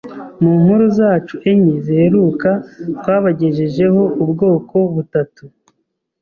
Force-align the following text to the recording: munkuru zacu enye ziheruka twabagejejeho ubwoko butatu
munkuru 0.43 0.83
zacu 0.97 1.35
enye 1.51 1.75
ziheruka 1.85 2.49
twabagejejeho 2.97 4.03
ubwoko 4.23 4.75
butatu 4.93 5.43